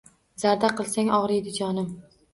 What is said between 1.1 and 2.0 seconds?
ogriydi jonim